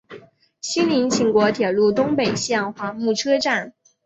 [0.61, 3.75] 西邻泰国铁路东北线华目车站。